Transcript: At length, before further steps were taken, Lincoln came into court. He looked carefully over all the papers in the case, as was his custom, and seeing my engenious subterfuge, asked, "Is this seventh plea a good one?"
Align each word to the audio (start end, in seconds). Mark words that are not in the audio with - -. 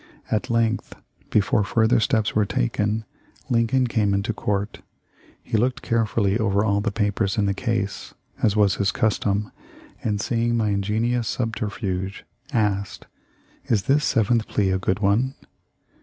At 0.31 0.49
length, 0.49 0.95
before 1.29 1.63
further 1.63 1.99
steps 1.99 2.33
were 2.33 2.43
taken, 2.43 3.05
Lincoln 3.51 3.85
came 3.85 4.15
into 4.15 4.33
court. 4.33 4.81
He 5.43 5.57
looked 5.59 5.83
carefully 5.83 6.39
over 6.39 6.65
all 6.65 6.81
the 6.81 6.91
papers 6.91 7.37
in 7.37 7.45
the 7.45 7.53
case, 7.53 8.15
as 8.41 8.55
was 8.55 8.77
his 8.77 8.91
custom, 8.91 9.51
and 10.03 10.19
seeing 10.19 10.57
my 10.57 10.69
engenious 10.69 11.27
subterfuge, 11.27 12.25
asked, 12.51 13.05
"Is 13.65 13.83
this 13.83 14.03
seventh 14.03 14.47
plea 14.47 14.71
a 14.71 14.79
good 14.79 15.01
one?" 15.01 15.35